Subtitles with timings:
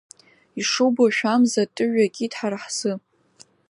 [0.59, 2.93] Ишубошәа амза атыҩ иакит ҳара ҳзы.